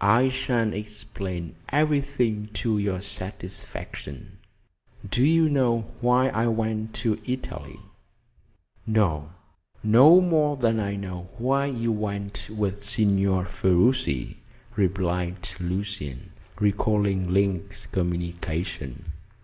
"I 0.00 0.28
shall 0.28 0.72
explain 0.74 1.56
everything 1.70 2.50
to 2.52 2.78
your 2.78 3.00
satisfaction. 3.00 4.38
Do 5.10 5.24
you 5.24 5.48
know 5.48 5.90
why 6.00 6.28
I 6.28 6.46
went 6.46 6.94
to 7.02 7.18
Italy?" 7.26 7.80
"No; 8.86 9.30
no 9.82 10.20
more 10.20 10.56
than 10.56 10.78
I 10.78 10.94
know 10.94 11.30
why 11.36 11.66
you 11.66 11.90
went 11.90 12.48
with 12.48 12.84
Signor 12.84 13.46
Ferruci," 13.46 14.36
replied 14.76 15.48
Lucian, 15.58 16.30
recalling 16.60 17.32
Link's 17.34 17.86
communication. 17.88 19.06